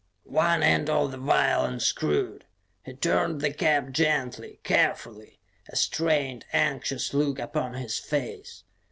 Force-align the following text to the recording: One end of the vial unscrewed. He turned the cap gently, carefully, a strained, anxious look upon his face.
One 0.25 0.63
end 0.63 0.89
of 0.89 1.11
the 1.11 1.17
vial 1.19 1.63
unscrewed. 1.63 2.45
He 2.83 2.95
turned 2.95 3.39
the 3.39 3.53
cap 3.53 3.91
gently, 3.91 4.59
carefully, 4.63 5.39
a 5.69 5.75
strained, 5.75 6.43
anxious 6.51 7.13
look 7.13 7.37
upon 7.37 7.75
his 7.75 7.99
face. 7.99 8.63